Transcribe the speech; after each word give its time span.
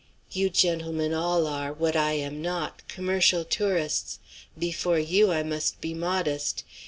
You, 0.31 0.49
gentlemen, 0.49 1.13
all 1.13 1.45
are, 1.45 1.71
what 1.71 1.95
I 1.95 2.13
am 2.13 2.41
not, 2.41 2.81
commercial 2.87 3.45
tourists. 3.45 4.17
Before 4.57 4.97
you 4.97 5.31
I 5.31 5.43
must 5.43 5.79
be 5.79 5.93
modest. 5.93 6.63